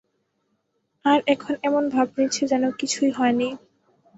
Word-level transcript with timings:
আর 1.05 1.19
এখন 1.27 1.53
এমন 1.63 1.83
ভাব 1.89 2.07
নিচ্ছে 2.17 2.43
যেন 2.47 2.63
কিছুই 2.71 3.11
হয়নি। 3.11 3.49